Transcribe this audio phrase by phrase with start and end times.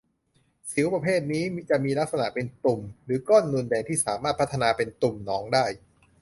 [0.71, 5.65] สิวประเภทนี้จะมีลักษณะเป็นตุ่ม หรือก้อนนูนแดงที่สามารถพัฒนาเป็นตุ่มหนองได้